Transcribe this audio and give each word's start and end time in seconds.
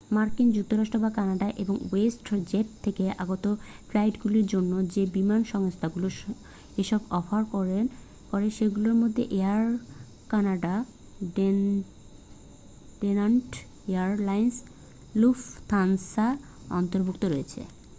মার্কিন 0.11 0.47
যুক্তরাষ্ট্র 0.51 0.97
বা 0.99 1.09
কানাডা 1.09 1.47
এবং 1.57 1.75
ওয়েস্ট 1.87 2.19
জেট 2.49 2.67
থেকে 2.83 3.03
আগত 3.23 3.45
ফ্লাইটগুলোর 3.89 4.45
জন্য 4.45 4.71
যে 4.93 5.03
বিমান 5.15 5.41
সংস্থাগুলো 5.45 6.07
এসব 6.77 7.01
অফার 7.11 7.41
করে 7.51 7.77
সেগুলোর 8.57 8.95
মধ্যে 9.01 9.23
Air 9.37 9.65
Canada 10.29 10.75
Delta 13.01 13.59
Air 13.87 14.11
Lines 14.21 14.55
Lufthansa 15.15 16.27
অন্তর্ভুক্ত 16.71 17.23
রয়েছে 17.25 17.61